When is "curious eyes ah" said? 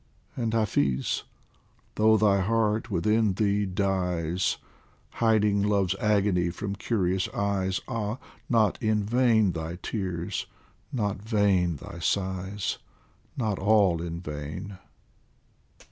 6.75-8.17